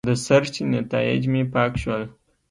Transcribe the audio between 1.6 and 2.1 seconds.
شول.